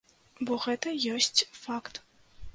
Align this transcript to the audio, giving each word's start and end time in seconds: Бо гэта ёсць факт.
Бо 0.49 0.57
гэта 0.63 0.95
ёсць 1.17 1.45
факт. 1.63 2.03